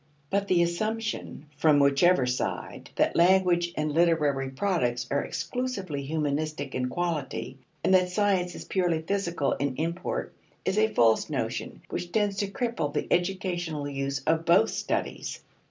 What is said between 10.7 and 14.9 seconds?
a false notion which tends to cripple the educational use of both